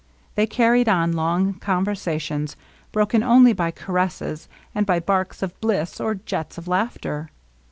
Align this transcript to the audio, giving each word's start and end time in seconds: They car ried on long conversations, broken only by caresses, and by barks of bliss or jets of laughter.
They 0.33 0.47
car 0.47 0.71
ried 0.71 0.89
on 0.89 1.11
long 1.13 1.53
conversations, 1.53 2.55
broken 2.91 3.21
only 3.21 3.53
by 3.53 3.69
caresses, 3.69 4.49
and 4.73 4.83
by 4.87 4.99
barks 4.99 5.43
of 5.43 5.61
bliss 5.61 6.01
or 6.01 6.15
jets 6.15 6.57
of 6.57 6.67
laughter. 6.67 7.29